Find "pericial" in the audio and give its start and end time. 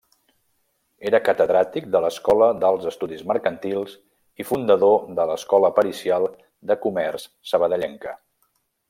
5.81-6.27